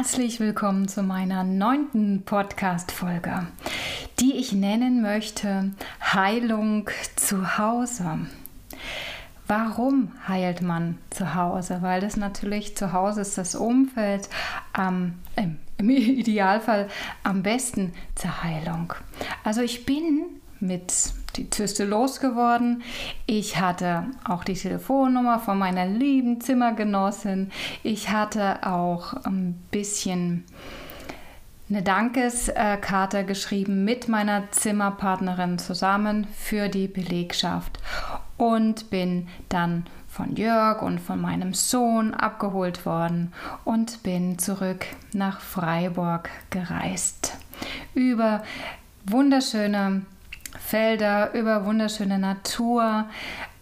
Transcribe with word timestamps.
herzlich 0.00 0.40
willkommen 0.40 0.88
zu 0.88 1.02
meiner 1.02 1.44
neunten 1.44 2.22
Podcast-Folge, 2.22 3.46
die 4.18 4.34
ich 4.38 4.54
nennen 4.54 5.02
möchte 5.02 5.72
Heilung 6.00 6.88
zu 7.16 7.58
Hause. 7.58 8.20
Warum 9.46 10.12
heilt 10.26 10.62
man 10.62 10.96
zu 11.10 11.34
Hause? 11.34 11.82
Weil 11.82 12.00
das 12.00 12.16
natürlich 12.16 12.78
zu 12.78 12.94
Hause 12.94 13.20
ist 13.20 13.36
das 13.36 13.54
Umfeld 13.54 14.30
ähm, 14.78 15.16
im 15.76 15.90
Idealfall 15.90 16.88
am 17.22 17.42
besten 17.42 17.92
zur 18.14 18.42
Heilung. 18.42 18.94
Also 19.44 19.60
ich 19.60 19.84
bin 19.84 20.24
mit 20.60 20.94
die 21.36 21.50
Zyste 21.50 21.84
losgeworden. 21.84 22.82
Ich 23.26 23.60
hatte 23.60 24.04
auch 24.24 24.44
die 24.44 24.54
Telefonnummer 24.54 25.38
von 25.38 25.58
meiner 25.58 25.86
lieben 25.86 26.40
Zimmergenossin. 26.40 27.50
Ich 27.82 28.10
hatte 28.10 28.66
auch 28.66 29.14
ein 29.24 29.60
bisschen 29.70 30.44
eine 31.68 31.82
Dankeskarte 31.82 33.24
geschrieben 33.24 33.84
mit 33.84 34.08
meiner 34.08 34.50
Zimmerpartnerin 34.50 35.58
zusammen 35.58 36.26
für 36.36 36.68
die 36.68 36.88
Belegschaft 36.88 37.78
und 38.36 38.90
bin 38.90 39.28
dann 39.48 39.86
von 40.08 40.34
Jörg 40.34 40.82
und 40.82 40.98
von 40.98 41.20
meinem 41.20 41.54
Sohn 41.54 42.12
abgeholt 42.12 42.84
worden 42.84 43.32
und 43.64 44.02
bin 44.02 44.40
zurück 44.40 44.84
nach 45.12 45.40
Freiburg 45.40 46.28
gereist. 46.50 47.36
Über 47.94 48.42
wunderschöne 49.06 50.02
Felder, 50.58 51.32
über 51.34 51.64
wunderschöne 51.64 52.18
Natur. 52.18 53.06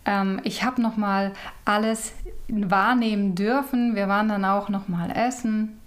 Ähm, 0.04 0.40
ich 0.44 0.64
habe 0.64 0.80
noch 0.80 0.96
mal 0.96 1.32
alles 1.64 2.12
wahrnehmen 2.48 3.34
dürfen. 3.34 3.94
Wir 3.94 4.08
waren 4.08 4.28
dann 4.28 4.44
auch 4.44 4.68
noch 4.68 4.88
mal 4.88 5.10
essen, 5.10 5.80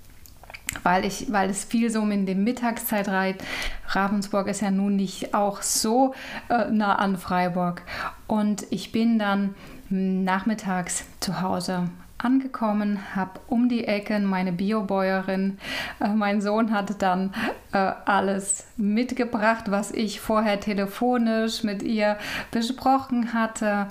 weil 0.84 1.06
ich, 1.06 1.32
weil 1.32 1.50
es 1.50 1.64
viel 1.66 1.90
so 1.90 2.02
in 2.04 2.26
dem 2.26 2.44
Mittagszeit 2.44 3.08
reiht. 3.08 3.44
Ravensburg 3.88 4.48
ist 4.48 4.62
ja 4.62 4.72
nun 4.72 4.96
nicht 4.96 5.34
auch 5.34 5.62
so 5.62 6.14
äh, 6.50 6.70
nah 6.70 6.96
an 6.96 7.18
Freiburg. 7.18 7.82
Und 8.28 8.66
ich 8.70 8.92
bin 8.92 9.18
dann 9.18 9.56
nachmittags 9.90 11.04
zu 11.20 11.42
Hause 11.42 11.90
angekommen, 12.24 13.16
habe 13.16 13.40
um 13.48 13.70
die 13.70 13.86
Ecke 13.86 14.20
meine 14.20 14.52
Biobäuerin, 14.52 15.58
äh, 16.00 16.10
mein 16.10 16.42
Sohn 16.42 16.72
hatte 16.72 16.96
dann 16.96 17.34
äh, 17.72 17.78
alles 17.78 18.66
mitgebracht, 18.78 19.72
was 19.72 19.92
ich 19.92 20.20
vorher 20.20 20.60
telefonisch 20.60 21.64
mit 21.64 21.84
ihr 21.84 22.18
besprochen 22.52 23.34
hatte. 23.34 23.88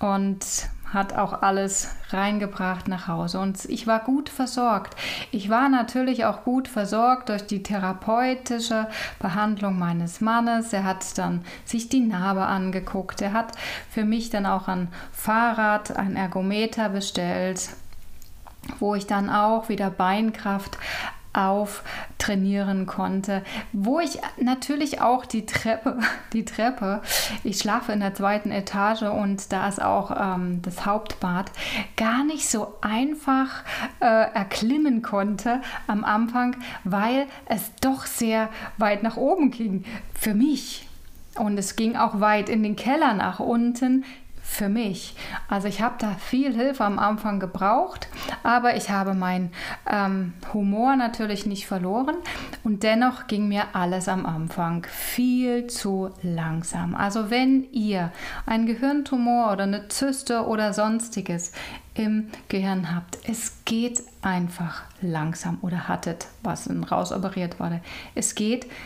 Und 0.00 0.44
hat 0.92 1.14
auch 1.14 1.42
alles 1.42 1.94
reingebracht 2.10 2.88
nach 2.88 3.08
Hause 3.08 3.40
und 3.40 3.64
ich 3.66 3.86
war 3.86 4.00
gut 4.00 4.28
versorgt. 4.28 4.96
Ich 5.30 5.50
war 5.50 5.68
natürlich 5.68 6.24
auch 6.24 6.44
gut 6.44 6.68
versorgt 6.68 7.28
durch 7.28 7.46
die 7.46 7.62
therapeutische 7.62 8.88
Behandlung 9.18 9.78
meines 9.78 10.20
Mannes. 10.20 10.72
Er 10.72 10.84
hat 10.84 11.18
dann 11.18 11.44
sich 11.64 11.88
die 11.88 12.00
Narbe 12.00 12.46
angeguckt. 12.46 13.20
Er 13.20 13.32
hat 13.32 13.52
für 13.90 14.04
mich 14.04 14.30
dann 14.30 14.46
auch 14.46 14.68
ein 14.68 14.88
Fahrrad, 15.12 15.96
ein 15.96 16.16
Ergometer 16.16 16.88
bestellt 16.88 17.68
wo 18.80 18.94
ich 18.94 19.06
dann 19.06 19.30
auch 19.30 19.68
wieder 19.68 19.88
Beinkraft 19.88 20.78
auftrainieren 21.38 22.86
konnte, 22.86 23.42
wo 23.72 24.00
ich 24.00 24.18
natürlich 24.40 25.00
auch 25.00 25.24
die 25.24 25.46
Treppe, 25.46 25.98
die 26.32 26.44
Treppe, 26.44 27.00
ich 27.44 27.58
schlafe 27.58 27.92
in 27.92 28.00
der 28.00 28.14
zweiten 28.14 28.50
Etage 28.50 29.02
und 29.02 29.52
da 29.52 29.68
ist 29.68 29.80
auch 29.80 30.10
ähm, 30.10 30.60
das 30.62 30.84
Hauptbad, 30.84 31.50
gar 31.96 32.24
nicht 32.24 32.48
so 32.48 32.74
einfach 32.80 33.62
äh, 34.00 34.04
erklimmen 34.04 35.02
konnte 35.02 35.60
am 35.86 36.04
Anfang, 36.04 36.56
weil 36.84 37.26
es 37.46 37.70
doch 37.80 38.06
sehr 38.06 38.48
weit 38.76 39.02
nach 39.02 39.16
oben 39.16 39.50
ging 39.50 39.84
für 40.14 40.34
mich. 40.34 40.86
Und 41.36 41.56
es 41.56 41.76
ging 41.76 41.96
auch 41.96 42.18
weit 42.18 42.48
in 42.48 42.64
den 42.64 42.74
Keller 42.74 43.14
nach 43.14 43.38
unten 43.38 44.04
für 44.48 44.68
mich. 44.70 45.14
Also 45.48 45.68
ich 45.68 45.82
habe 45.82 45.96
da 45.98 46.14
viel 46.14 46.54
Hilfe 46.54 46.82
am 46.82 46.98
Anfang 46.98 47.38
gebraucht, 47.38 48.08
aber 48.42 48.76
ich 48.76 48.88
habe 48.90 49.12
meinen 49.12 49.52
ähm, 49.88 50.32
Humor 50.54 50.96
natürlich 50.96 51.44
nicht 51.44 51.66
verloren 51.66 52.16
und 52.64 52.82
dennoch 52.82 53.26
ging 53.26 53.46
mir 53.46 53.64
alles 53.74 54.08
am 54.08 54.24
Anfang 54.24 54.86
viel 54.90 55.66
zu 55.66 56.10
langsam. 56.22 56.96
Also 56.96 57.30
wenn 57.30 57.70
ihr 57.72 58.10
einen 58.46 58.66
Gehirntumor 58.66 59.52
oder 59.52 59.64
eine 59.64 59.88
Zyste 59.88 60.46
oder 60.46 60.72
sonstiges 60.72 61.52
im 61.94 62.28
Gehirn 62.48 62.94
habt, 62.94 63.18
es 63.28 63.64
geht 63.66 64.02
einfach 64.22 64.84
langsam 65.02 65.58
oder 65.60 65.88
hattet, 65.88 66.26
was 66.42 66.68
rausoperiert 66.90 67.60
wurde. 67.60 67.80
Es 68.14 68.34
geht 68.34 68.64
langsam. 68.64 68.78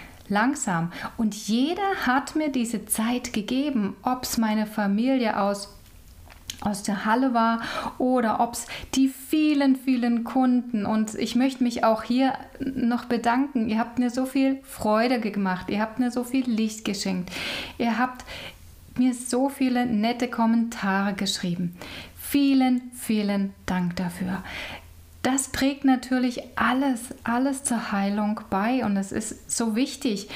Und 1.16 1.34
jeder 1.34 2.06
hat 2.06 2.36
mir 2.36 2.50
diese 2.50 2.86
Zeit 2.86 3.32
gegeben, 3.32 3.96
ob 4.02 4.24
es 4.24 4.38
meine 4.38 4.66
Familie 4.66 5.40
aus 5.40 5.68
aus 6.64 6.82
der 6.82 7.04
Halle 7.04 7.34
war 7.34 7.60
oder 7.98 8.40
ob 8.40 8.54
es 8.54 8.66
die 8.94 9.08
vielen, 9.08 9.76
vielen 9.76 10.24
Kunden. 10.24 10.86
Und 10.86 11.14
ich 11.14 11.34
möchte 11.34 11.62
mich 11.62 11.84
auch 11.84 12.02
hier 12.02 12.34
noch 12.60 13.06
bedanken. 13.06 13.68
Ihr 13.68 13.78
habt 13.78 13.98
mir 13.98 14.10
so 14.10 14.26
viel 14.26 14.60
Freude 14.62 15.20
gemacht. 15.20 15.68
Ihr 15.70 15.80
habt 15.80 15.98
mir 15.98 16.10
so 16.10 16.24
viel 16.24 16.48
Licht 16.48 16.84
geschenkt. 16.84 17.30
Ihr 17.78 17.98
habt 17.98 18.24
mir 18.96 19.14
so 19.14 19.48
viele 19.48 19.86
nette 19.86 20.28
Kommentare 20.28 21.14
geschrieben. 21.14 21.76
Vielen, 22.16 22.90
vielen 22.94 23.52
Dank 23.66 23.96
dafür 23.96 24.42
das 25.22 25.52
trägt 25.52 25.84
natürlich 25.84 26.42
alles, 26.56 27.14
alles 27.24 27.64
zur 27.64 27.92
Heilung 27.92 28.40
bei 28.50 28.84
und 28.84 28.96
es 28.96 29.12
ist 29.12 29.50
so 29.50 29.76
wichtig, 29.76 30.28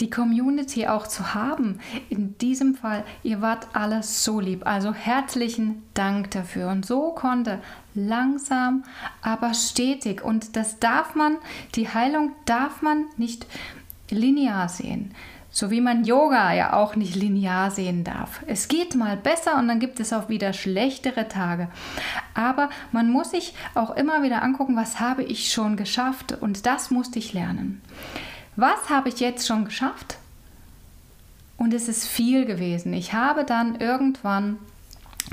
die 0.00 0.10
Community 0.10 0.86
auch 0.86 1.06
zu 1.06 1.34
haben. 1.34 1.80
In 2.10 2.36
diesem 2.38 2.74
Fall, 2.74 3.04
ihr 3.22 3.40
wart 3.40 3.68
alles 3.72 4.24
so 4.24 4.40
lieb. 4.40 4.66
Also 4.66 4.92
herzlichen 4.92 5.82
Dank 5.94 6.30
dafür. 6.32 6.68
Und 6.68 6.84
so 6.84 7.12
konnte 7.12 7.60
langsam, 7.94 8.84
aber 9.22 9.54
stetig. 9.54 10.22
Und 10.22 10.56
das 10.56 10.78
darf 10.78 11.14
man, 11.14 11.38
die 11.74 11.88
Heilung 11.88 12.32
darf 12.44 12.82
man 12.82 13.06
nicht 13.16 13.46
linear 14.10 14.68
sehen. 14.68 15.14
So 15.56 15.70
wie 15.70 15.80
man 15.80 16.04
Yoga 16.04 16.52
ja 16.52 16.74
auch 16.74 16.96
nicht 16.96 17.14
linear 17.14 17.70
sehen 17.70 18.04
darf. 18.04 18.42
Es 18.46 18.68
geht 18.68 18.94
mal 18.94 19.16
besser 19.16 19.56
und 19.56 19.68
dann 19.68 19.80
gibt 19.80 20.00
es 20.00 20.12
auch 20.12 20.28
wieder 20.28 20.52
schlechtere 20.52 21.28
Tage. 21.28 21.68
Aber 22.34 22.68
man 22.92 23.10
muss 23.10 23.30
sich 23.30 23.54
auch 23.74 23.96
immer 23.96 24.22
wieder 24.22 24.42
angucken, 24.42 24.76
was 24.76 25.00
habe 25.00 25.22
ich 25.22 25.50
schon 25.50 25.78
geschafft 25.78 26.36
und 26.38 26.66
das 26.66 26.90
musste 26.90 27.18
ich 27.18 27.32
lernen. 27.32 27.80
Was 28.56 28.90
habe 28.90 29.08
ich 29.08 29.18
jetzt 29.18 29.46
schon 29.46 29.64
geschafft? 29.64 30.18
Und 31.56 31.72
es 31.72 31.88
ist 31.88 32.06
viel 32.06 32.44
gewesen. 32.44 32.92
Ich 32.92 33.14
habe 33.14 33.44
dann 33.44 33.76
irgendwann 33.76 34.58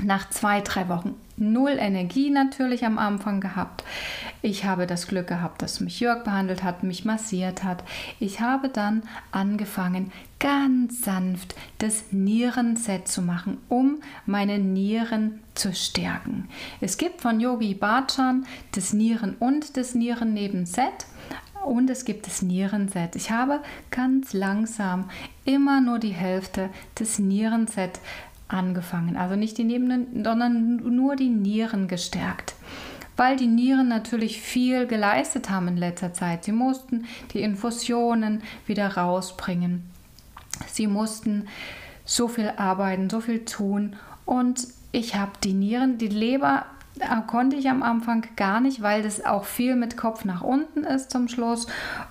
nach 0.02 0.30
zwei, 0.30 0.62
drei 0.62 0.88
Wochen 0.88 1.16
null 1.36 1.76
Energie 1.78 2.30
natürlich 2.30 2.84
am 2.84 2.98
Anfang 2.98 3.40
gehabt. 3.40 3.84
Ich 4.42 4.64
habe 4.64 4.86
das 4.86 5.06
Glück 5.06 5.26
gehabt, 5.26 5.62
dass 5.62 5.80
mich 5.80 6.00
Jörg 6.00 6.24
behandelt 6.24 6.62
hat, 6.62 6.82
mich 6.82 7.04
massiert 7.04 7.64
hat. 7.64 7.82
Ich 8.20 8.40
habe 8.40 8.68
dann 8.68 9.02
angefangen, 9.32 10.12
ganz 10.38 11.02
sanft 11.02 11.54
das 11.78 12.12
Nierenset 12.12 13.08
zu 13.08 13.22
machen, 13.22 13.58
um 13.68 14.00
meine 14.26 14.58
Nieren 14.58 15.40
zu 15.54 15.72
stärken. 15.72 16.48
Es 16.80 16.98
gibt 16.98 17.22
von 17.22 17.40
Yogi 17.40 17.74
Bhajan 17.74 18.46
das 18.72 18.92
Nieren- 18.92 19.36
und 19.38 19.76
das 19.76 19.94
Nierennebenset 19.94 21.06
und 21.64 21.88
es 21.88 22.04
gibt 22.04 22.26
das 22.26 22.42
Nierenset. 22.42 23.16
Ich 23.16 23.30
habe 23.30 23.60
ganz 23.90 24.32
langsam 24.34 25.08
immer 25.44 25.80
nur 25.80 25.98
die 25.98 26.12
Hälfte 26.12 26.68
des 26.98 27.18
Nierenset 27.18 28.00
angefangen. 28.54 29.16
Also 29.16 29.36
nicht 29.36 29.58
die 29.58 29.64
Nieren, 29.64 30.24
sondern 30.24 30.76
nur 30.76 31.16
die 31.16 31.28
Nieren 31.28 31.88
gestärkt. 31.88 32.54
Weil 33.16 33.36
die 33.36 33.46
Nieren 33.46 33.88
natürlich 33.88 34.40
viel 34.40 34.86
geleistet 34.86 35.50
haben 35.50 35.68
in 35.68 35.76
letzter 35.76 36.12
Zeit. 36.14 36.44
Sie 36.44 36.52
mussten 36.52 37.04
die 37.32 37.42
Infusionen 37.42 38.42
wieder 38.66 38.96
rausbringen. 38.96 39.84
Sie 40.66 40.86
mussten 40.86 41.46
so 42.04 42.28
viel 42.28 42.52
arbeiten, 42.56 43.10
so 43.10 43.20
viel 43.20 43.44
tun. 43.44 43.96
Und 44.24 44.66
ich 44.90 45.14
habe 45.14 45.32
die 45.42 45.54
Nieren, 45.54 45.98
die 45.98 46.08
Leber 46.08 46.66
konnte 47.26 47.56
ich 47.56 47.68
am 47.68 47.82
Anfang 47.82 48.26
gar 48.36 48.60
nicht, 48.60 48.80
weil 48.82 49.02
das 49.02 49.24
auch 49.24 49.44
viel 49.44 49.76
mit 49.76 49.96
Kopf 49.96 50.24
nach 50.24 50.42
unten 50.42 50.84
ist 50.84 51.10
zum 51.10 51.28
Schluss 51.28 51.66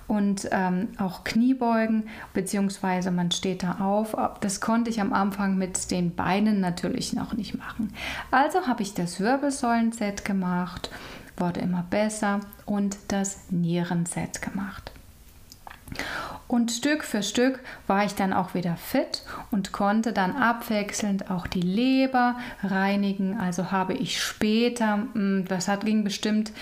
und 0.06 0.48
ähm, 0.52 0.88
auch 0.98 1.24
Kniebeugen, 1.24 2.08
beziehungsweise 2.32 3.10
man 3.10 3.30
steht 3.30 3.62
da 3.62 3.78
auf. 3.80 4.16
Das 4.40 4.60
konnte 4.60 4.90
ich 4.90 5.00
am 5.00 5.12
Anfang 5.12 5.56
mit 5.56 5.90
den 5.90 6.14
Beinen 6.14 6.60
natürlich 6.60 7.12
noch 7.12 7.32
nicht 7.32 7.56
machen. 7.56 7.92
Also 8.30 8.66
habe 8.66 8.82
ich 8.82 8.94
das 8.94 9.20
Wirbelsäulenset 9.20 10.24
gemacht, 10.24 10.90
wurde 11.36 11.60
immer 11.60 11.84
besser 11.88 12.40
und 12.66 12.96
das 13.08 13.50
Nierenset 13.50 14.42
gemacht. 14.42 14.93
Und 16.54 16.70
Stück 16.70 17.02
für 17.02 17.24
Stück 17.24 17.58
war 17.88 18.04
ich 18.04 18.14
dann 18.14 18.32
auch 18.32 18.54
wieder 18.54 18.76
fit 18.76 19.24
und 19.50 19.72
konnte 19.72 20.12
dann 20.12 20.36
abwechselnd 20.36 21.28
auch 21.28 21.48
die 21.48 21.60
Leber 21.60 22.36
reinigen. 22.62 23.40
Also 23.40 23.72
habe 23.72 23.94
ich 23.94 24.22
später, 24.22 25.04
hm, 25.14 25.46
das 25.48 25.66
hat 25.66 25.84
ging 25.84 26.04
bestimmt 26.04 26.52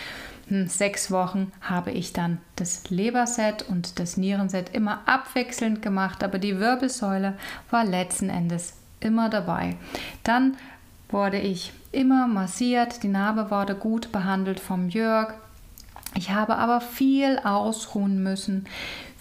hm, 0.48 0.66
sechs 0.66 1.10
Wochen 1.10 1.52
habe 1.60 1.90
ich 1.90 2.14
dann 2.14 2.38
das 2.56 2.88
Leberset 2.88 3.68
und 3.68 3.98
das 3.98 4.16
Nierenset 4.16 4.74
immer 4.74 5.00
abwechselnd 5.04 5.82
gemacht, 5.82 6.24
aber 6.24 6.38
die 6.38 6.58
Wirbelsäule 6.58 7.34
war 7.68 7.84
letzten 7.84 8.30
Endes 8.30 8.72
immer 8.98 9.28
dabei. 9.28 9.76
Dann 10.24 10.56
wurde 11.10 11.38
ich 11.38 11.74
immer 11.90 12.28
massiert, 12.28 13.02
die 13.02 13.08
Narbe 13.08 13.50
wurde 13.50 13.74
gut 13.74 14.10
behandelt 14.10 14.58
vom 14.58 14.88
Jörg. 14.88 15.34
Ich 16.14 16.30
habe 16.30 16.56
aber 16.56 16.80
viel 16.80 17.38
ausruhen 17.38 18.22
müssen, 18.22 18.66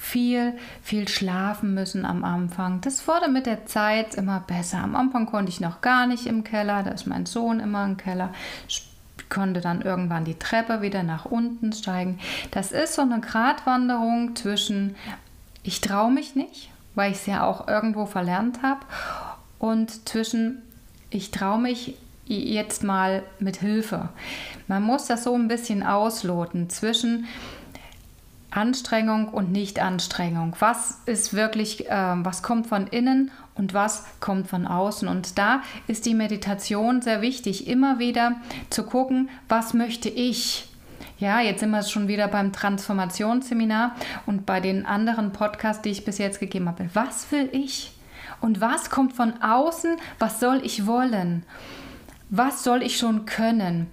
viel, 0.02 0.54
viel 0.82 1.08
schlafen 1.08 1.76
müssen 1.76 2.06
am 2.06 2.24
Anfang. 2.24 2.82
Das 2.82 3.08
wurde 3.08 3.30
mit 3.30 3.46
der 3.46 3.68
Zeit 3.68 4.16
immer 4.16 4.40
besser. 4.40 4.80
Am 4.80 4.96
Anfang 4.96 5.28
konnte 5.28 5.52
ich 5.52 5.62
noch 5.62 5.82
gar 5.82 6.08
nicht 6.08 6.26
im 6.26 6.44
Keller, 6.44 6.82
da 6.82 6.90
ist 6.90 7.06
mein 7.06 7.28
Sohn 7.28 7.60
immer 7.60 7.86
im 7.86 7.98
Keller. 7.98 8.34
Ich 8.68 8.90
konnte 9.30 9.62
dann 9.62 9.82
irgendwann 9.82 10.26
die 10.26 10.40
Treppe 10.40 10.82
wieder 10.82 11.04
nach 11.04 11.26
unten 11.26 11.72
steigen. 11.72 12.20
Das 12.50 12.72
ist 12.72 12.96
so 12.96 13.04
eine 13.04 13.22
Gratwanderung 13.22 14.36
zwischen 14.36 14.96
ich 15.62 15.82
traue 15.82 16.12
mich 16.12 16.36
nicht, 16.36 16.72
weil 16.96 17.12
ich 17.12 17.20
es 17.20 17.26
ja 17.28 17.44
auch 17.44 17.68
irgendwo 17.68 18.08
verlernt 18.08 18.64
habe, 18.64 18.82
und 19.60 20.10
zwischen 20.10 20.64
ich 21.12 21.30
traue 21.30 21.60
mich 21.60 21.96
jetzt 22.26 22.84
mal 22.84 23.22
mit 23.40 23.58
Hilfe. 23.58 24.10
Man 24.68 24.82
muss 24.82 25.06
das 25.06 25.26
so 25.26 25.36
ein 25.36 25.48
bisschen 25.48 25.84
ausloten 25.84 26.72
zwischen 26.72 27.28
Anstrengung 28.52 29.30
und 29.30 29.52
Nicht-Anstrengung. 29.52 30.56
Was 30.60 31.00
ist 31.06 31.34
wirklich, 31.34 31.90
äh, 31.90 32.16
was 32.18 32.44
kommt 32.44 32.68
von 32.68 32.88
innen 32.88 33.32
und 33.56 33.74
was 33.74 34.06
kommt 34.20 34.48
von 34.48 34.68
außen? 34.68 35.08
Und 35.08 35.38
da 35.38 35.62
ist 35.88 36.06
die 36.06 36.14
Meditation 36.14 37.02
sehr 37.02 37.22
wichtig, 37.22 37.68
immer 37.68 37.98
wieder 37.98 38.36
zu 38.70 38.84
gucken, 38.84 39.30
was 39.48 39.74
möchte 39.74 40.10
ich? 40.10 40.68
Ja, 41.18 41.40
jetzt 41.40 41.60
sind 41.60 41.70
wir 41.70 41.84
schon 41.84 42.08
wieder 42.08 42.28
beim 42.28 42.52
Transformationsseminar 42.52 43.96
und 44.26 44.46
bei 44.46 44.60
den 44.60 44.86
anderen 44.86 45.32
Podcasts, 45.32 45.82
die 45.84 45.90
ich 45.90 46.04
bis 46.04 46.18
jetzt 46.18 46.40
gegeben 46.40 46.68
habe. 46.68 46.90
Was 46.94 47.32
will 47.32 47.48
ich? 47.52 47.92
Und 48.42 48.60
was 48.60 48.90
kommt 48.90 49.14
von 49.14 49.42
außen? 49.42 49.98
Was 50.20 50.40
soll 50.40 50.62
ich 50.64 50.88
wollen? 50.88 51.44
Was 52.30 52.64
soll 52.64 52.82
ich 52.82 52.98
schon 52.98 53.26
können? 53.26 53.88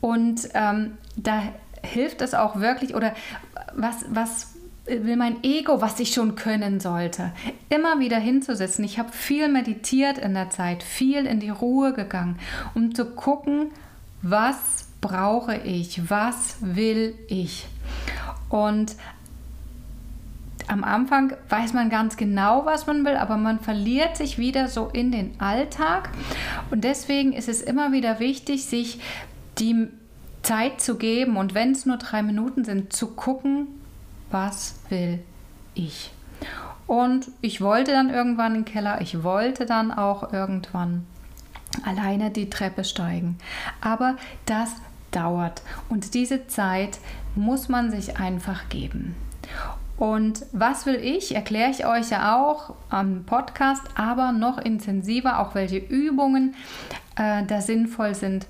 Und 0.00 0.48
ähm, 0.54 0.98
da 1.16 1.42
hilft 1.86 2.20
es 2.20 2.34
auch 2.34 2.56
wirklich, 2.56 2.94
oder 2.94 3.14
was, 3.74 4.04
was 4.10 4.54
will 4.86 5.16
mein 5.16 5.42
Ego, 5.42 5.80
was 5.80 5.98
ich 5.98 6.12
schon 6.12 6.36
können 6.36 6.80
sollte, 6.80 7.32
immer 7.68 7.98
wieder 7.98 8.18
hinzusetzen. 8.18 8.84
Ich 8.84 8.98
habe 8.98 9.12
viel 9.12 9.48
meditiert 9.48 10.18
in 10.18 10.34
der 10.34 10.50
Zeit, 10.50 10.82
viel 10.82 11.26
in 11.26 11.40
die 11.40 11.50
Ruhe 11.50 11.92
gegangen, 11.92 12.38
um 12.74 12.94
zu 12.94 13.04
gucken, 13.04 13.70
was 14.22 14.88
brauche 15.00 15.56
ich, 15.56 16.08
was 16.10 16.56
will 16.60 17.14
ich. 17.28 17.66
Und 18.48 18.96
am 20.68 20.82
Anfang 20.82 21.34
weiß 21.48 21.74
man 21.74 21.90
ganz 21.90 22.16
genau, 22.16 22.64
was 22.64 22.86
man 22.86 23.04
will, 23.04 23.16
aber 23.16 23.36
man 23.36 23.60
verliert 23.60 24.16
sich 24.16 24.38
wieder 24.38 24.68
so 24.68 24.88
in 24.92 25.12
den 25.12 25.40
Alltag. 25.40 26.10
Und 26.70 26.82
deswegen 26.84 27.32
ist 27.32 27.48
es 27.48 27.62
immer 27.62 27.92
wieder 27.92 28.18
wichtig, 28.18 28.64
sich 28.64 29.00
die 29.58 29.88
Zeit 30.46 30.80
zu 30.80 30.96
geben 30.96 31.36
und 31.36 31.54
wenn 31.54 31.72
es 31.72 31.86
nur 31.86 31.96
drei 31.96 32.22
Minuten 32.22 32.64
sind, 32.64 32.92
zu 32.92 33.08
gucken, 33.08 33.66
was 34.30 34.76
will 34.90 35.18
ich. 35.74 36.12
Und 36.86 37.26
ich 37.40 37.60
wollte 37.60 37.90
dann 37.90 38.10
irgendwann 38.10 38.54
in 38.54 38.62
den 38.62 38.72
Keller, 38.72 39.00
ich 39.00 39.24
wollte 39.24 39.66
dann 39.66 39.90
auch 39.90 40.32
irgendwann 40.32 41.04
alleine 41.84 42.30
die 42.30 42.48
Treppe 42.48 42.84
steigen. 42.84 43.38
Aber 43.80 44.14
das 44.46 44.70
dauert 45.10 45.62
und 45.88 46.14
diese 46.14 46.46
Zeit 46.46 47.00
muss 47.34 47.68
man 47.68 47.90
sich 47.90 48.16
einfach 48.18 48.68
geben. 48.68 49.16
Und 49.96 50.46
was 50.52 50.86
will 50.86 50.94
ich, 51.02 51.34
erkläre 51.34 51.70
ich 51.70 51.86
euch 51.86 52.10
ja 52.10 52.36
auch 52.36 52.74
am 52.88 53.24
Podcast, 53.24 53.82
aber 53.96 54.30
noch 54.30 54.58
intensiver, 54.58 55.40
auch 55.40 55.56
welche 55.56 55.78
Übungen 55.78 56.54
äh, 57.16 57.42
da 57.46 57.60
sinnvoll 57.60 58.14
sind 58.14 58.46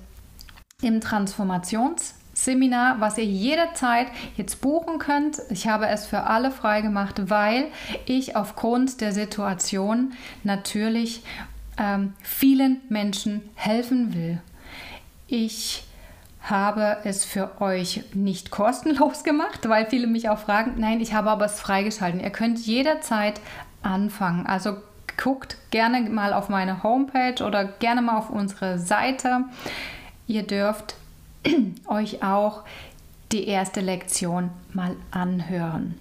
im 0.83 1.01
Transformationsseminar, 1.01 3.01
was 3.01 3.17
ihr 3.17 3.25
jederzeit 3.25 4.09
jetzt 4.35 4.61
buchen 4.61 4.99
könnt. 4.99 5.41
Ich 5.49 5.67
habe 5.67 5.87
es 5.87 6.05
für 6.05 6.25
alle 6.25 6.51
freigemacht, 6.51 7.31
weil 7.31 7.65
ich 8.05 8.35
aufgrund 8.35 9.01
der 9.01 9.11
Situation 9.11 10.13
natürlich 10.43 11.23
ähm, 11.79 12.13
vielen 12.21 12.81
Menschen 12.89 13.41
helfen 13.55 14.13
will. 14.13 14.39
Ich 15.25 15.83
habe 16.41 16.97
es 17.03 17.25
für 17.25 17.59
euch 17.59 18.03
nicht 18.13 18.51
kostenlos 18.51 19.23
gemacht, 19.23 19.67
weil 19.67 19.87
viele 19.87 20.05
mich 20.05 20.29
auch 20.29 20.37
fragen. 20.37 20.75
Nein, 20.77 21.01
ich 21.01 21.15
habe 21.15 21.31
aber 21.31 21.45
es 21.45 21.59
freigeschalten. 21.59 22.19
Ihr 22.19 22.29
könnt 22.29 22.59
jederzeit 22.59 23.41
anfangen. 23.81 24.45
Also 24.45 24.77
guckt 25.19 25.57
gerne 25.71 26.01
mal 26.01 26.33
auf 26.33 26.49
meine 26.49 26.83
Homepage 26.83 27.43
oder 27.43 27.65
gerne 27.65 28.03
mal 28.03 28.17
auf 28.17 28.29
unsere 28.29 28.77
Seite. 28.77 29.45
Ihr 30.27 30.43
dürft 30.43 30.95
euch 31.87 32.23
auch 32.23 32.63
die 33.31 33.47
erste 33.47 33.81
Lektion 33.81 34.49
mal 34.73 34.95
anhören. 35.11 35.95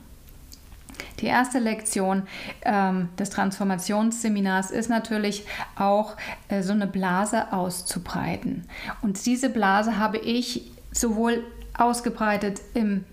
Die 1.20 1.26
erste 1.26 1.58
Lektion 1.58 2.24
ähm, 2.62 3.08
des 3.18 3.30
Transformationsseminars 3.30 4.70
ist 4.70 4.90
natürlich 4.90 5.46
auch 5.76 6.16
äh, 6.48 6.62
so 6.62 6.72
eine 6.72 6.86
Blase 6.86 7.52
auszubreiten. 7.52 8.64
Und 9.02 9.24
diese 9.24 9.48
Blase 9.48 9.98
habe 9.98 10.18
ich 10.18 10.70
sowohl 10.92 11.42
ausgebreitet 11.76 12.60
im, 12.74 13.04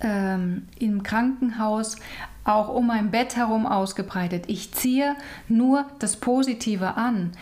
ähm, 0.00 0.68
im 0.78 1.02
Krankenhaus, 1.02 1.96
auch 2.44 2.68
um 2.68 2.86
mein 2.86 3.10
Bett 3.10 3.36
herum 3.36 3.66
ausgebreitet. 3.66 4.44
Ich 4.46 4.72
ziehe 4.72 5.16
nur 5.48 5.86
das 5.98 6.16
Positive 6.16 6.96
an. 6.96 7.32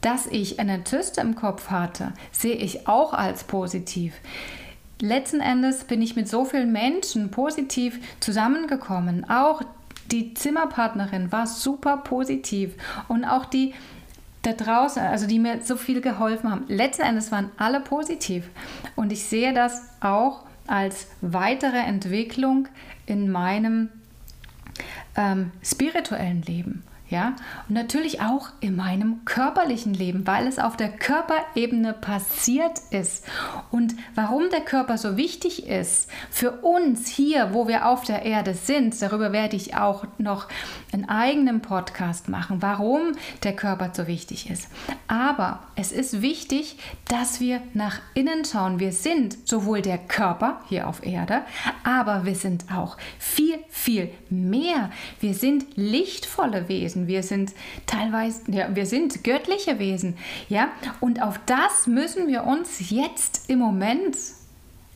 Dass 0.00 0.26
ich 0.26 0.60
eine 0.60 0.84
Zyste 0.84 1.20
im 1.20 1.34
Kopf 1.34 1.70
hatte, 1.70 2.12
sehe 2.30 2.54
ich 2.54 2.86
auch 2.86 3.12
als 3.12 3.44
positiv 3.44 4.14
letzten 5.00 5.40
Endes 5.40 5.84
bin 5.84 6.02
ich 6.02 6.16
mit 6.16 6.28
so 6.28 6.44
vielen 6.44 6.72
Menschen 6.72 7.30
positiv 7.30 7.98
zusammengekommen. 8.20 9.28
Auch 9.28 9.62
die 10.10 10.34
Zimmerpartnerin 10.34 11.32
war 11.32 11.46
super 11.46 11.98
positiv 11.98 12.74
und 13.08 13.24
auch 13.24 13.44
die 13.44 13.74
da 14.42 14.52
draußen, 14.52 15.02
also 15.02 15.26
die 15.26 15.38
mir 15.38 15.60
so 15.62 15.76
viel 15.76 16.00
geholfen 16.00 16.50
haben. 16.50 16.64
Letzten 16.68 17.02
Endes 17.02 17.32
waren 17.32 17.50
alle 17.56 17.80
positiv 17.80 18.48
und 18.96 19.12
ich 19.12 19.24
sehe 19.24 19.52
das 19.52 19.82
auch 20.00 20.44
als 20.66 21.08
weitere 21.20 21.78
Entwicklung 21.78 22.68
in 23.06 23.30
meinem 23.30 23.88
ähm, 25.16 25.50
spirituellen 25.62 26.42
Leben. 26.42 26.84
Ja, 27.10 27.36
und 27.68 27.74
natürlich 27.74 28.20
auch 28.20 28.50
in 28.60 28.76
meinem 28.76 29.24
körperlichen 29.24 29.94
Leben, 29.94 30.26
weil 30.26 30.46
es 30.46 30.58
auf 30.58 30.76
der 30.76 30.90
Körperebene 30.90 31.94
passiert 31.94 32.80
ist. 32.90 33.24
Und 33.70 33.94
warum 34.14 34.50
der 34.50 34.60
Körper 34.60 34.98
so 34.98 35.16
wichtig 35.16 35.66
ist 35.66 36.10
für 36.30 36.50
uns 36.60 37.08
hier, 37.08 37.54
wo 37.54 37.66
wir 37.66 37.86
auf 37.86 38.04
der 38.04 38.26
Erde 38.26 38.52
sind, 38.52 39.00
darüber 39.00 39.32
werde 39.32 39.56
ich 39.56 39.74
auch 39.74 40.04
noch 40.18 40.48
einen 40.92 41.08
eigenen 41.08 41.62
Podcast 41.62 42.28
machen, 42.28 42.60
warum 42.60 43.12
der 43.42 43.56
Körper 43.56 43.90
so 43.94 44.06
wichtig 44.06 44.50
ist. 44.50 44.68
Aber 45.06 45.60
es 45.76 45.92
ist 45.92 46.20
wichtig, 46.20 46.76
dass 47.08 47.40
wir 47.40 47.62
nach 47.72 48.00
innen 48.12 48.44
schauen. 48.44 48.80
Wir 48.80 48.92
sind 48.92 49.48
sowohl 49.48 49.80
der 49.80 49.96
Körper 49.96 50.60
hier 50.68 50.86
auf 50.86 51.04
Erde, 51.06 51.40
aber 51.84 52.26
wir 52.26 52.34
sind 52.34 52.66
auch 52.70 52.98
viel, 53.18 53.58
viel 53.70 54.10
mehr. 54.28 54.90
Wir 55.20 55.32
sind 55.32 55.64
lichtvolle 55.76 56.68
Wesen. 56.68 56.97
Wesen, 56.98 57.06
wir 57.06 57.22
sind 57.22 57.52
teilweise, 57.86 58.40
ja, 58.48 58.74
wir 58.74 58.86
sind 58.86 59.22
göttliche 59.24 59.78
Wesen, 59.78 60.16
ja, 60.48 60.68
und 61.00 61.22
auf 61.22 61.38
das 61.46 61.86
müssen 61.86 62.28
wir 62.28 62.44
uns 62.44 62.90
jetzt 62.90 63.48
im 63.48 63.58
Moment 63.60 64.16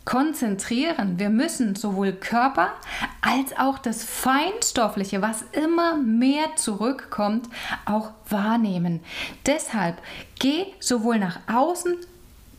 konzentrieren. 0.05 1.19
Wir 1.19 1.31
müssen 1.31 1.77
sowohl 1.77 2.13
Körper 2.13 2.73
als 3.21 3.57
auch 3.57 3.79
das 3.79 4.03
Feinstoffliche, 4.03 5.23
was 5.23 5.45
immer 5.53 5.97
mehr 5.97 6.57
zurückkommt, 6.57 7.49
auch 7.85 8.11
wahrnehmen. 8.29 9.01
Deshalb 9.47 10.03
geh 10.41 10.67
sowohl 10.81 11.21
nach 11.21 11.39
außen, 11.47 11.97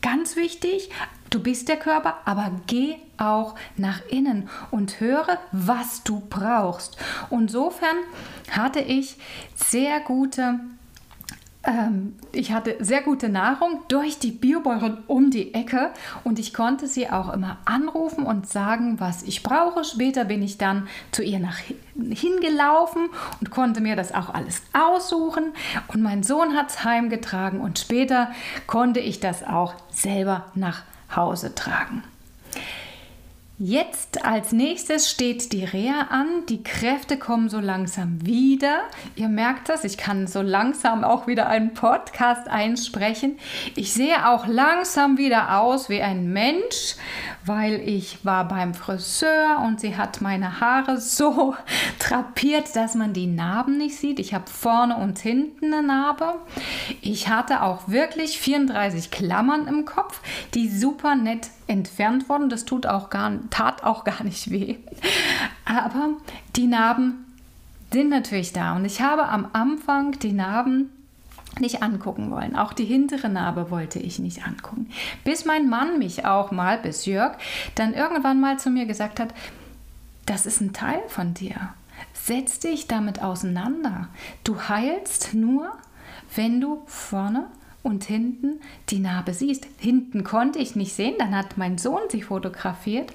ganz 0.00 0.36
wichtig, 0.36 0.90
Du 1.34 1.42
bist 1.42 1.68
der 1.68 1.78
Körper, 1.78 2.18
aber 2.26 2.52
geh 2.68 2.94
auch 3.16 3.56
nach 3.76 4.06
innen 4.08 4.48
und 4.70 5.00
höre, 5.00 5.40
was 5.50 6.04
du 6.04 6.22
brauchst. 6.30 6.96
insofern 7.28 7.96
hatte 8.52 8.78
ich 8.78 9.16
sehr 9.56 9.98
gute 9.98 10.60
ähm, 11.64 12.14
ich 12.30 12.52
hatte 12.52 12.76
sehr 12.78 13.02
gute 13.02 13.28
Nahrung 13.28 13.80
durch 13.88 14.20
die 14.20 14.30
Biobäuerin 14.30 14.98
um 15.08 15.30
die 15.30 15.54
Ecke 15.54 15.90
und 16.22 16.38
ich 16.38 16.54
konnte 16.54 16.86
sie 16.86 17.10
auch 17.10 17.32
immer 17.32 17.58
anrufen 17.64 18.24
und 18.26 18.48
sagen, 18.48 19.00
was 19.00 19.24
ich 19.24 19.42
brauche. 19.42 19.82
Später 19.82 20.24
bin 20.24 20.40
ich 20.40 20.56
dann 20.56 20.86
zu 21.10 21.24
ihr 21.24 21.40
nach 21.40 21.58
hingelaufen 21.96 23.08
und 23.40 23.50
konnte 23.50 23.80
mir 23.80 23.96
das 23.96 24.14
auch 24.14 24.32
alles 24.32 24.62
aussuchen 24.72 25.52
und 25.88 26.00
mein 26.00 26.22
Sohn 26.22 26.54
hat 26.54 26.70
es 26.70 26.84
heimgetragen 26.84 27.60
und 27.60 27.80
später 27.80 28.30
konnte 28.68 29.00
ich 29.00 29.18
das 29.18 29.42
auch 29.42 29.74
selber 29.90 30.52
nach 30.54 30.82
Hause 31.16 31.54
tragen. 31.54 32.02
Jetzt 33.56 34.24
als 34.24 34.50
nächstes 34.50 35.08
steht 35.08 35.52
die 35.52 35.64
Reha 35.64 36.08
an. 36.10 36.44
Die 36.48 36.64
Kräfte 36.64 37.16
kommen 37.16 37.48
so 37.48 37.60
langsam 37.60 38.26
wieder. 38.26 38.80
Ihr 39.14 39.28
merkt 39.28 39.68
das, 39.68 39.84
ich 39.84 39.96
kann 39.96 40.26
so 40.26 40.42
langsam 40.42 41.04
auch 41.04 41.28
wieder 41.28 41.46
einen 41.46 41.72
Podcast 41.72 42.48
einsprechen. 42.48 43.38
Ich 43.76 43.92
sehe 43.92 44.28
auch 44.28 44.48
langsam 44.48 45.18
wieder 45.18 45.60
aus 45.60 45.88
wie 45.88 46.02
ein 46.02 46.32
Mensch, 46.32 46.96
weil 47.46 47.74
ich 47.74 48.24
war 48.24 48.48
beim 48.48 48.74
Friseur 48.74 49.62
und 49.64 49.78
sie 49.78 49.96
hat 49.96 50.20
meine 50.20 50.60
Haare 50.60 51.00
so 51.00 51.54
trapiert, 52.00 52.74
dass 52.74 52.96
man 52.96 53.12
die 53.12 53.28
Narben 53.28 53.78
nicht 53.78 53.94
sieht. 53.94 54.18
Ich 54.18 54.34
habe 54.34 54.50
vorne 54.50 54.96
und 54.96 55.20
hinten 55.20 55.72
eine 55.72 55.86
Narbe. 55.86 56.40
Ich 57.02 57.28
hatte 57.28 57.62
auch 57.62 57.86
wirklich 57.86 58.36
34 58.40 59.12
Klammern 59.12 59.68
im 59.68 59.84
Kopf, 59.84 60.22
die 60.54 60.68
super 60.68 61.14
nett 61.14 61.50
entfernt 61.66 62.28
wurden. 62.28 62.48
Das 62.48 62.64
tut 62.64 62.86
auch 62.86 63.10
gar, 63.10 63.32
tat 63.50 63.84
auch 63.84 64.04
gar 64.04 64.22
nicht 64.24 64.50
weh. 64.50 64.76
Aber 65.64 66.10
die 66.56 66.66
Narben 66.66 67.24
sind 67.92 68.10
natürlich 68.10 68.52
da. 68.52 68.76
Und 68.76 68.84
ich 68.84 69.00
habe 69.00 69.28
am 69.28 69.48
Anfang 69.52 70.18
die 70.18 70.32
Narben 70.32 70.90
nicht 71.60 71.82
angucken 71.82 72.30
wollen. 72.30 72.56
Auch 72.56 72.72
die 72.72 72.84
hintere 72.84 73.28
Narbe 73.28 73.70
wollte 73.70 73.98
ich 73.98 74.18
nicht 74.18 74.44
angucken. 74.44 74.90
Bis 75.22 75.44
mein 75.44 75.68
Mann 75.68 75.98
mich 75.98 76.24
auch 76.24 76.50
mal, 76.50 76.78
bis 76.78 77.06
Jörg, 77.06 77.36
dann 77.74 77.94
irgendwann 77.94 78.40
mal 78.40 78.58
zu 78.58 78.70
mir 78.70 78.86
gesagt 78.86 79.20
hat, 79.20 79.32
das 80.26 80.46
ist 80.46 80.60
ein 80.60 80.72
Teil 80.72 81.02
von 81.08 81.34
dir. 81.34 81.54
Setz 82.12 82.58
dich 82.58 82.88
damit 82.88 83.22
auseinander. 83.22 84.08
Du 84.42 84.62
heilst 84.68 85.34
nur, 85.34 85.70
wenn 86.34 86.60
du 86.60 86.82
vorne 86.86 87.46
und 87.84 88.02
hinten 88.02 88.60
die 88.88 88.98
Narbe 88.98 89.32
siehst. 89.32 89.68
Hinten 89.78 90.24
konnte 90.24 90.58
ich 90.58 90.74
nicht 90.74 90.94
sehen, 90.94 91.14
dann 91.18 91.36
hat 91.36 91.56
mein 91.56 91.78
Sohn 91.78 92.00
sie 92.08 92.22
fotografiert 92.22 93.12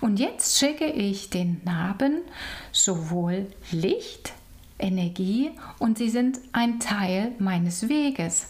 und 0.00 0.18
jetzt 0.18 0.58
schicke 0.58 0.86
ich 0.86 1.28
den 1.28 1.60
Narben 1.64 2.22
sowohl 2.70 3.48
Licht, 3.70 4.32
Energie 4.78 5.50
und 5.78 5.98
sie 5.98 6.08
sind 6.08 6.38
ein 6.52 6.80
Teil 6.80 7.32
meines 7.38 7.88
Weges. 7.88 8.48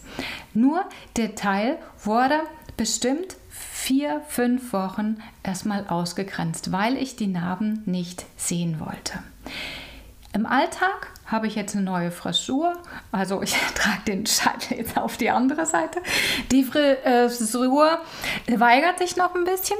Nur 0.53 0.85
der 1.17 1.35
Teil 1.35 1.77
wurde 2.03 2.39
bestimmt 2.77 3.35
vier, 3.49 4.21
fünf 4.27 4.73
Wochen 4.73 5.17
erstmal 5.43 5.87
ausgegrenzt, 5.87 6.71
weil 6.71 6.97
ich 6.97 7.15
die 7.15 7.27
Narben 7.27 7.81
nicht 7.85 8.25
sehen 8.37 8.79
wollte. 8.79 9.19
Im 10.33 10.47
Alltag 10.47 11.09
habe 11.27 11.45
ich 11.45 11.53
jetzt 11.53 11.75
eine 11.75 11.85
neue 11.85 12.09
Frisur. 12.09 12.73
Also 13.11 13.43
ich 13.43 13.55
trage 13.75 14.01
den 14.07 14.25
Scheitel 14.25 14.79
jetzt 14.79 14.97
auf 14.97 15.17
die 15.17 15.29
andere 15.29 15.67
Seite. 15.67 16.01
Die 16.51 16.61
äh, 16.61 17.29
Frisur 17.29 17.99
weigert 18.47 18.97
sich 18.97 19.15
noch 19.15 19.35
ein 19.35 19.45
bisschen, 19.45 19.77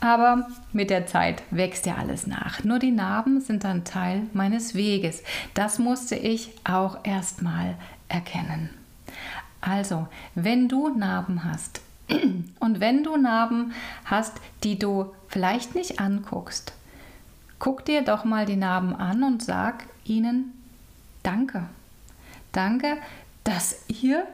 aber 0.00 0.46
mit 0.72 0.90
der 0.90 1.06
Zeit 1.06 1.42
wächst 1.50 1.86
ja 1.86 1.96
alles 1.96 2.26
nach. 2.26 2.62
Nur 2.64 2.78
die 2.78 2.90
Narben 2.90 3.40
sind 3.40 3.64
dann 3.64 3.84
Teil 3.84 4.22
meines 4.34 4.74
Weges. 4.74 5.22
Das 5.54 5.78
musste 5.78 6.16
ich 6.16 6.50
auch 6.64 6.98
erstmal 7.04 7.76
erkennen. 8.08 8.68
Also, 9.62 10.06
wenn 10.34 10.68
du 10.68 10.88
Narben 10.88 11.44
hast 11.44 11.80
und 12.60 12.80
wenn 12.80 13.02
du 13.02 13.16
Narben 13.16 13.72
hast, 14.04 14.34
die 14.62 14.78
du 14.78 15.14
vielleicht 15.28 15.74
nicht 15.74 15.98
anguckst, 15.98 16.74
guck 17.64 17.86
dir 17.86 18.02
doch 18.02 18.26
mal 18.26 18.44
die 18.44 18.56
Narben 18.56 18.94
an 18.94 19.22
und 19.22 19.42
sag 19.42 19.86
ihnen 20.04 20.52
Danke. 21.22 21.66
Danke, 22.52 22.98
dass 23.42 23.88
ihr 23.88 24.26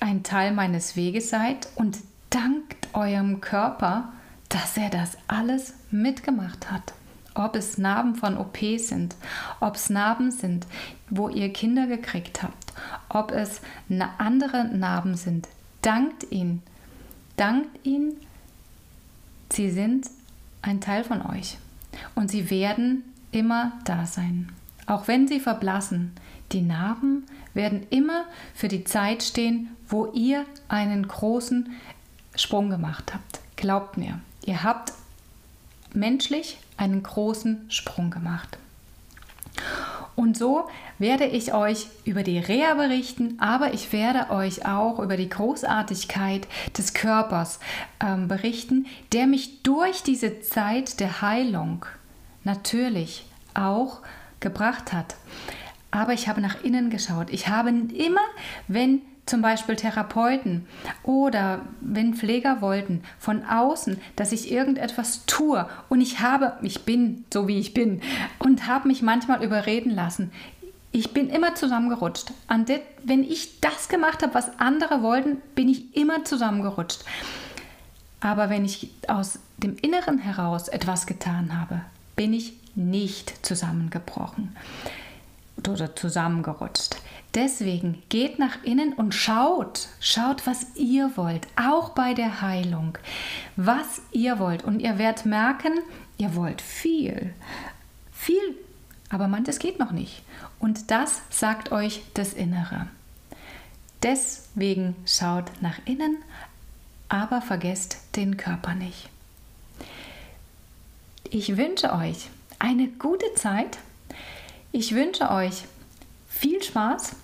ein 0.00 0.22
Teil 0.22 0.52
meines 0.52 0.96
Weges 0.96 1.28
seid 1.28 1.68
und 1.74 1.98
dankt 2.30 2.88
eurem 2.94 3.42
Körper, 3.42 4.14
dass 4.48 4.78
er 4.78 4.88
das 4.88 5.18
alles 5.28 5.74
mitgemacht 5.90 6.70
hat. 6.70 6.94
Ob 7.34 7.54
es 7.54 7.76
Narben 7.76 8.14
von 8.14 8.38
OP 8.38 8.56
sind, 8.78 9.14
ob 9.60 9.74
es 9.74 9.90
Narben 9.90 10.30
sind, 10.30 10.66
wo 11.10 11.28
ihr 11.28 11.52
Kinder 11.52 11.86
gekriegt 11.86 12.42
habt, 12.42 12.72
ob 13.10 13.30
es 13.30 13.60
andere 14.16 14.64
Narben 14.64 15.16
sind, 15.16 15.48
dankt 15.82 16.32
ihn. 16.32 16.62
Dankt 17.36 17.84
ihn, 17.84 18.16
sie 19.52 19.70
sind 19.70 20.08
ein 20.62 20.80
Teil 20.80 21.04
von 21.04 21.20
euch 21.20 21.58
und 22.14 22.30
sie 22.30 22.50
werden 22.50 23.04
immer 23.32 23.72
da 23.84 24.06
sein. 24.06 24.52
Auch 24.86 25.08
wenn 25.08 25.26
sie 25.26 25.40
verblassen, 25.40 26.12
die 26.52 26.62
Narben 26.62 27.24
werden 27.54 27.86
immer 27.90 28.24
für 28.54 28.68
die 28.68 28.84
Zeit 28.84 29.22
stehen, 29.22 29.68
wo 29.88 30.06
ihr 30.12 30.44
einen 30.68 31.06
großen 31.08 31.70
Sprung 32.36 32.70
gemacht 32.70 33.14
habt. 33.14 33.40
Glaubt 33.56 33.96
mir, 33.96 34.20
ihr 34.44 34.62
habt 34.62 34.92
menschlich 35.92 36.58
einen 36.76 37.02
großen 37.02 37.70
Sprung 37.70 38.10
gemacht. 38.10 38.58
Und 40.16 40.36
so 40.36 40.66
werde 40.98 41.26
ich 41.26 41.52
euch 41.52 41.88
über 42.04 42.22
die 42.22 42.38
Reha 42.38 42.74
berichten, 42.74 43.36
aber 43.38 43.74
ich 43.74 43.92
werde 43.92 44.30
euch 44.30 44.66
auch 44.66 44.98
über 44.98 45.18
die 45.18 45.28
Großartigkeit 45.28 46.48
des 46.76 46.94
Körpers 46.94 47.60
ähm, 48.02 48.26
berichten, 48.26 48.86
der 49.12 49.26
mich 49.26 49.62
durch 49.62 50.02
diese 50.02 50.40
Zeit 50.40 51.00
der 51.00 51.20
Heilung 51.20 51.84
natürlich 52.44 53.26
auch 53.52 54.00
gebracht 54.40 54.94
hat. 54.94 55.16
Aber 55.90 56.14
ich 56.14 56.28
habe 56.28 56.40
nach 56.40 56.64
innen 56.64 56.88
geschaut. 56.88 57.30
Ich 57.30 57.48
habe 57.48 57.68
immer, 57.68 58.24
wenn 58.68 59.02
zum 59.26 59.42
Beispiel 59.42 59.74
Therapeuten 59.74 60.66
oder 61.02 61.60
wenn 61.80 62.14
Pfleger 62.14 62.60
wollten 62.60 63.02
von 63.18 63.44
außen, 63.44 64.00
dass 64.14 64.32
ich 64.32 64.50
irgendetwas 64.50 65.26
tue 65.26 65.68
und 65.88 66.00
ich 66.00 66.20
habe, 66.20 66.52
ich 66.62 66.84
bin 66.84 67.24
so 67.32 67.48
wie 67.48 67.58
ich 67.58 67.74
bin 67.74 68.00
und 68.38 68.68
habe 68.68 68.88
mich 68.88 69.02
manchmal 69.02 69.42
überreden 69.42 69.90
lassen. 69.90 70.32
Ich 70.92 71.12
bin 71.12 71.28
immer 71.28 71.54
zusammengerutscht. 71.54 72.32
Det, 72.66 72.80
wenn 73.02 73.22
ich 73.22 73.60
das 73.60 73.88
gemacht 73.88 74.22
habe, 74.22 74.32
was 74.32 74.58
andere 74.58 75.02
wollten, 75.02 75.42
bin 75.54 75.68
ich 75.68 75.94
immer 75.94 76.24
zusammengerutscht. 76.24 77.04
Aber 78.20 78.48
wenn 78.48 78.64
ich 78.64 78.90
aus 79.08 79.40
dem 79.58 79.76
Inneren 79.76 80.18
heraus 80.18 80.68
etwas 80.68 81.06
getan 81.06 81.60
habe, 81.60 81.82
bin 82.14 82.32
ich 82.32 82.54
nicht 82.74 83.44
zusammengebrochen 83.44 84.56
oder 85.68 85.94
zusammengerutscht. 85.94 86.96
Deswegen 87.34 88.02
geht 88.08 88.38
nach 88.38 88.62
innen 88.64 88.94
und 88.94 89.14
schaut, 89.14 89.88
schaut, 90.00 90.46
was 90.46 90.66
ihr 90.74 91.10
wollt, 91.16 91.46
auch 91.56 91.90
bei 91.90 92.14
der 92.14 92.40
Heilung, 92.40 92.96
was 93.56 94.00
ihr 94.10 94.38
wollt. 94.38 94.64
Und 94.64 94.80
ihr 94.80 94.98
werdet 94.98 95.26
merken, 95.26 95.72
ihr 96.16 96.34
wollt 96.34 96.62
viel, 96.62 97.34
viel, 98.10 98.56
aber 99.10 99.28
manches 99.28 99.58
geht 99.58 99.78
noch 99.78 99.92
nicht. 99.92 100.22
Und 100.58 100.90
das 100.90 101.20
sagt 101.28 101.72
euch 101.72 102.02
das 102.14 102.32
Innere. 102.32 102.86
Deswegen 104.02 104.96
schaut 105.04 105.50
nach 105.60 105.78
innen, 105.84 106.18
aber 107.08 107.42
vergesst 107.42 107.98
den 108.16 108.36
Körper 108.36 108.74
nicht. 108.74 109.08
Ich 111.30 111.56
wünsche 111.56 111.92
euch 111.92 112.30
eine 112.58 112.88
gute 112.88 113.34
Zeit. 113.34 113.78
Ich 114.78 114.94
wünsche 114.94 115.30
euch 115.30 115.62
viel 116.28 116.62
Spaß, 116.62 117.16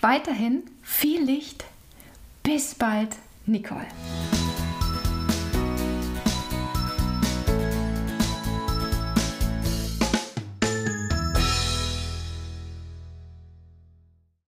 weiterhin 0.00 0.62
viel 0.80 1.20
Licht. 1.24 1.64
Bis 2.44 2.72
bald, 2.76 3.16
Nicole. 3.46 3.88